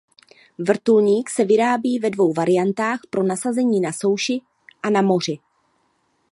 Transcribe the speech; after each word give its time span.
Vrtulník 0.67 1.29
se 1.29 1.45
vyrábí 1.45 1.99
ve 1.99 2.09
dvou 2.09 2.33
variantách 2.33 2.99
pro 3.09 3.23
nasazení 3.23 3.79
na 3.81 3.91
souši 3.93 4.41
a 4.83 4.89
na 4.89 5.01
moři. 5.01 5.37